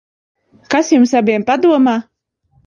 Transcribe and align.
Kas 0.71 0.89
jums 0.93 1.13
abiem 1.19 1.45
padomā? 1.51 1.95